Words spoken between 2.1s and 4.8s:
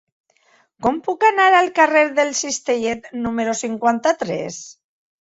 del Cistellet número cinquanta-tres?